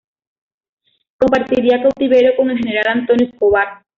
Compartiría 1.19 1.79
cautiverio 1.83 2.35
con 2.35 2.49
el 2.49 2.57
general 2.57 3.01
Antonio 3.01 3.27
Escobar. 3.27 3.83